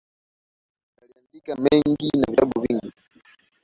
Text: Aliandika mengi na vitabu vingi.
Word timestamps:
Aliandika 1.01 1.55
mengi 1.55 2.09
na 2.17 2.25
vitabu 2.29 2.61
vingi. 2.61 2.93